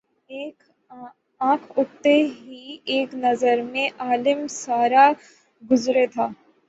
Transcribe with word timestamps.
آنکھ 1.41 1.67
اٹھتے 1.79 2.13
ہی 2.35 2.61
ایک 2.85 3.13
نظر 3.17 3.61
میں 3.63 3.87
عالم 3.99 4.45
سارا 4.53 5.05
گزرے 5.63 6.05
تھا 6.13 6.27